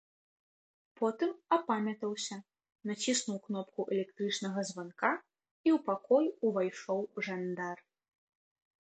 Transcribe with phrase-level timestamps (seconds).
[1.01, 2.35] Потым апамятаўся,
[2.91, 5.13] націснуў кнопку электрычнага званка,
[5.69, 7.77] і ў пакой увайшоў жандар.